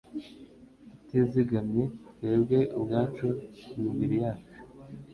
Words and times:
tutizigamye 0.95 1.83
twebwe 2.11 2.59
ubwacu, 2.77 3.27
imibiri 3.77 4.15
yacu, 4.23 4.53